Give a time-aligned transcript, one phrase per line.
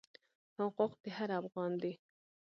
[0.57, 1.93] حقوق د هر افغان دی.